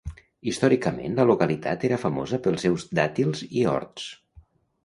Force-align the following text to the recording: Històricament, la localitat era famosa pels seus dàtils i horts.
Històricament, 0.51 1.19
la 1.19 1.25
localitat 1.31 1.85
era 1.89 2.01
famosa 2.05 2.39
pels 2.47 2.65
seus 2.67 2.89
dàtils 3.01 3.47
i 3.63 3.67
horts. 3.75 4.09